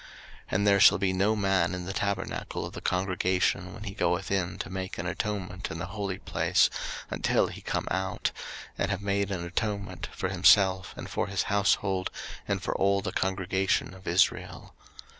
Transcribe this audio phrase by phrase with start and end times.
[0.01, 0.09] 03:016:017
[0.55, 4.31] And there shall be no man in the tabernacle of the congregation when he goeth
[4.31, 6.71] in to make an atonement in the holy place,
[7.11, 8.31] until he come out,
[8.79, 12.09] and have made an atonement for himself, and for his household,
[12.47, 14.73] and for all the congregation of Israel.